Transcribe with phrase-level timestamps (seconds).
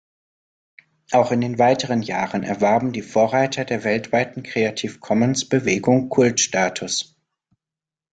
[1.11, 7.15] Auch in den weiteren Jahren erwarben die „Vorreiter der weltweiten Creative-Commons-Bewegung“ „Kultstatus“.